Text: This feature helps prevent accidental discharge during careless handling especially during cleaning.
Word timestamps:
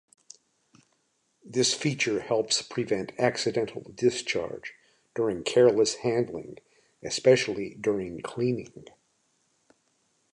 This 1.45 1.75
feature 1.75 2.21
helps 2.21 2.63
prevent 2.63 3.11
accidental 3.19 3.83
discharge 3.93 4.73
during 5.13 5.43
careless 5.43 5.97
handling 5.97 6.57
especially 7.03 7.75
during 7.79 8.19
cleaning. 8.23 8.87